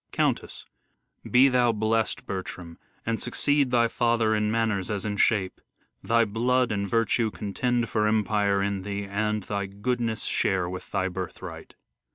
[0.11, 0.65] Countess:
[1.29, 5.61] Be thou blest, Bertram, and succeed thy father In manners as in shape!
[6.01, 11.07] Thy blood and virtue Contend for empire in thee; and thy goodness Share with thy
[11.07, 11.75] birthright.